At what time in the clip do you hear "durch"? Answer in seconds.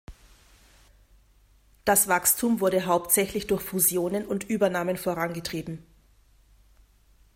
3.45-3.61